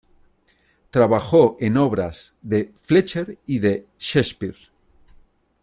Trabajó 0.89 1.57
en 1.59 1.77
obras 1.77 2.35
de 2.41 2.73
Fletcher 2.81 3.37
y 3.45 3.59
de 3.59 3.85
Shakespeare. 3.99 4.57